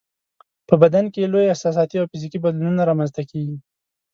په 0.67 0.75
بدن 0.81 1.05
کې 1.13 1.19
یې 1.21 1.31
لوی 1.33 1.45
احساساتي 1.51 1.95
او 1.97 2.09
فزیکي 2.11 2.37
بدلونونه 2.41 2.81
رامنځته 2.89 3.21
کیږي. 3.31 3.57